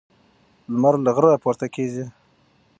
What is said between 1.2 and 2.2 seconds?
راپورته کیږي.